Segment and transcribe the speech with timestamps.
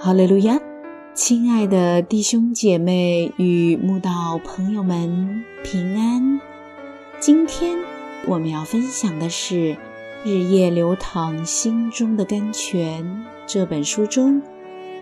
[0.00, 0.60] 哈利路亚，
[1.12, 6.40] 亲爱的弟兄姐妹与慕道朋友们平安。
[7.18, 7.76] 今天
[8.24, 9.74] 我们要分享的是
[10.22, 13.04] 《日夜流淌心中的甘泉》
[13.44, 14.40] 这本书中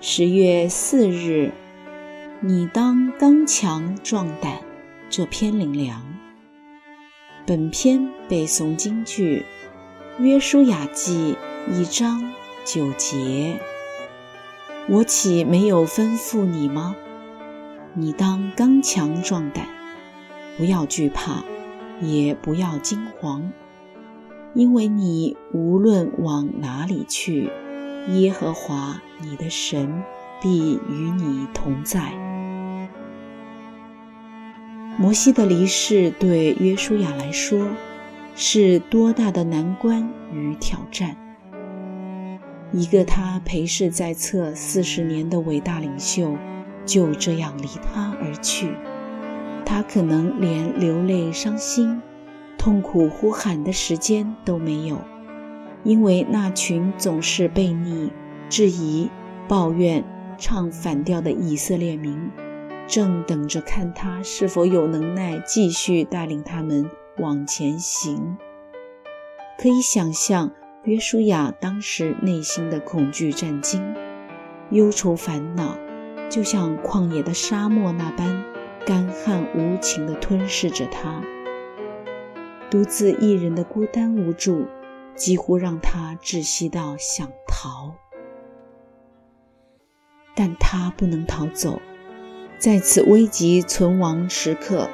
[0.00, 1.52] 十月四日，
[2.40, 4.60] 你当刚强壮胆
[5.10, 6.02] 这篇灵粮。
[7.44, 9.44] 本篇背诵京剧
[10.22, 11.36] 《约书亚记》
[11.78, 12.32] 一章
[12.64, 13.60] 九节。
[14.88, 16.94] 我岂没有吩咐你吗？
[17.94, 19.66] 你当刚强壮胆，
[20.56, 21.42] 不要惧怕，
[22.00, 23.42] 也不要惊惶，
[24.54, 27.50] 因为你无论往哪里去，
[28.12, 30.04] 耶和华你的神
[30.40, 32.12] 必与你同在。
[34.96, 37.66] 摩西的离世对约书亚来说，
[38.36, 41.16] 是多大的难关与挑战！
[42.72, 46.36] 一个他陪侍在侧四十年的伟大领袖，
[46.84, 48.74] 就这样离他而去。
[49.64, 52.02] 他可能连流泪伤心、
[52.58, 55.00] 痛苦呼喊的时间都没有，
[55.84, 58.12] 因为那群总是背逆、
[58.48, 59.08] 质疑、
[59.48, 60.04] 抱怨、
[60.36, 62.30] 唱反调的以色列民，
[62.86, 68.36] 正等着看他是否有能耐继续带领他们往前行。
[69.58, 70.52] 可以想象。
[70.86, 73.96] 约书亚当时内心的恐惧战惊、
[74.70, 75.76] 忧愁烦恼，
[76.30, 78.44] 就像旷野的沙漠那般
[78.86, 81.24] 干旱无情地吞噬着他。
[82.70, 84.66] 独自一人的孤单无助，
[85.16, 87.96] 几乎让他窒息到想逃。
[90.36, 91.82] 但他不能逃走，
[92.58, 94.88] 在此危急存亡时刻，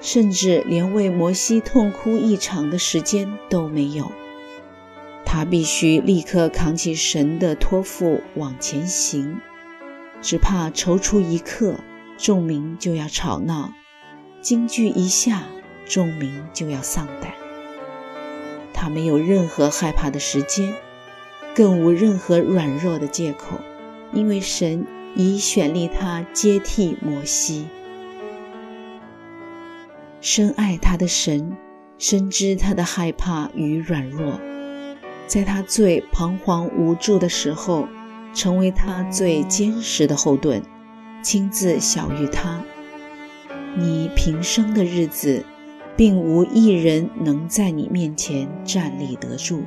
[0.00, 4.12] 甚至连为摩西痛哭一场的时间都没有。
[5.34, 9.40] 他必须立刻扛起神的托付往前行，
[10.22, 11.74] 只怕踌躇一刻，
[12.16, 13.72] 众民就要吵闹；
[14.40, 15.42] 惊惧一下，
[15.86, 17.32] 众民就要丧胆。
[18.72, 20.72] 他没有任何害怕的时间，
[21.52, 23.58] 更无任何软弱的借口，
[24.12, 27.66] 因为神已选立他接替摩西。
[30.20, 31.56] 深爱他的神，
[31.98, 34.38] 深知他的害怕与软弱。
[35.26, 37.88] 在他最彷徨无助的时候，
[38.34, 40.62] 成为他最坚实的后盾，
[41.22, 42.62] 亲自小于他。
[43.76, 45.44] 你平生的日子，
[45.96, 49.62] 并无一人能在你面前站立得住。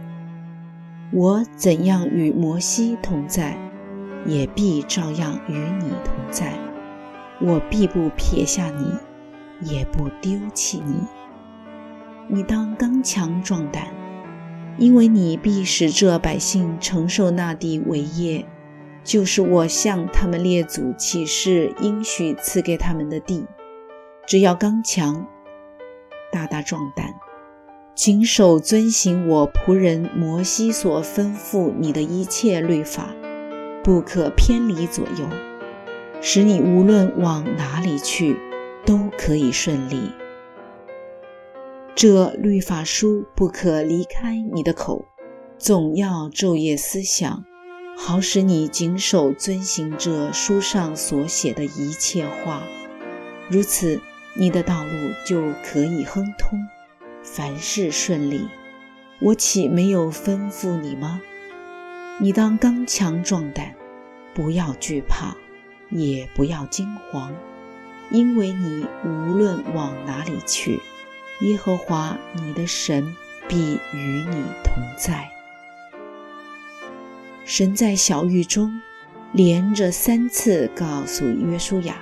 [1.11, 3.57] 我怎样与摩西同在，
[4.25, 6.53] 也必照样与你同在。
[7.41, 8.93] 我必不撇下你，
[9.69, 11.01] 也不丢弃你。
[12.27, 13.96] 你当刚强壮胆。
[14.77, 18.45] 因为你必使这百姓承受那地为业，
[19.03, 23.45] 就是我向他们列祖起誓应许赐给他们的地。
[24.27, 25.25] 只要刚强，
[26.31, 27.15] 大大壮胆，
[27.95, 33.15] 谨守遵行我仆人摩西所吩咐你的一切律法，
[33.83, 35.27] 不可偏离左右，
[36.21, 38.37] 使你无论往哪里去，
[38.85, 40.11] 都可以顺利。
[41.97, 45.07] 这律法书不可离开你的口，
[45.57, 47.43] 总要昼夜思想，
[47.97, 52.61] 好使你谨守遵行这书上所写的一切话。
[53.49, 53.99] 如此，
[54.35, 54.91] 你的道路
[55.25, 56.59] 就可以亨通，
[57.23, 58.47] 凡事顺利。
[59.19, 61.19] 我岂没有吩咐你吗？
[62.21, 63.73] 你当刚强壮胆，
[64.35, 65.35] 不要惧怕，
[65.89, 67.31] 也不要惊惶，
[68.11, 70.79] 因为你无论往哪里去。
[71.41, 73.15] 耶和华你的神
[73.47, 75.29] 必与你同在。
[77.45, 78.81] 神在小狱中
[79.33, 81.95] 连着三次告诉约书亚：“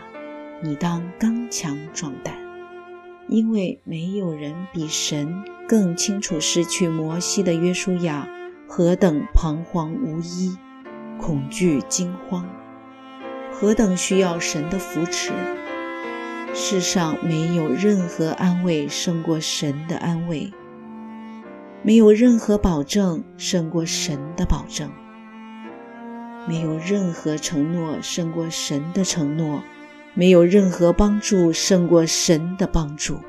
[0.64, 2.34] 你当刚强壮胆，
[3.28, 8.28] 因为没有人比神更清楚失去摩西的约书亚
[8.68, 10.58] 何等彷徨无依、
[11.20, 12.48] 恐惧惊慌，
[13.52, 15.34] 何等需要神的扶持。”
[16.58, 20.50] 世上没有任何安慰胜过神的安慰，
[21.84, 24.90] 没有任何保证胜过神的保证，
[26.48, 29.62] 没有任何承诺胜过神的承诺，
[30.14, 33.20] 没有任何帮助胜过神的帮助。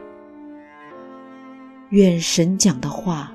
[1.91, 3.33] 愿神讲的话，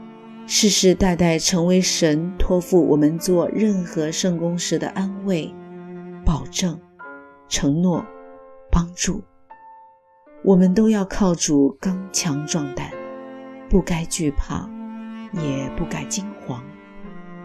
[0.47, 5.53] 世世代代成为神托付我们做任何圣公时的安慰、
[6.25, 6.79] 保证、
[7.49, 8.05] 承诺、
[8.71, 9.21] 帮助。
[10.43, 12.89] 我们都要靠主刚强壮胆，
[13.69, 14.67] 不该惧怕，
[15.33, 16.59] 也不该惊惶，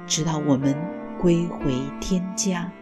[0.06, 0.75] 直到我们
[1.20, 2.72] 归回天家。